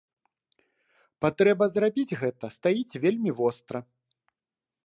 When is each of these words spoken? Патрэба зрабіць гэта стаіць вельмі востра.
Патрэба 1.25 1.63
зрабіць 1.75 2.17
гэта 2.23 2.45
стаіць 2.57 2.99
вельмі 3.07 3.31
востра. 3.43 3.79